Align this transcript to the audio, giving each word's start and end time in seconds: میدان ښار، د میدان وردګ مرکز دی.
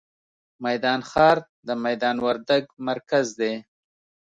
میدان 0.65 0.99
ښار، 1.09 1.37
د 1.67 1.69
میدان 1.83 2.17
وردګ 2.25 2.63
مرکز 2.87 3.25
دی. 3.39 3.53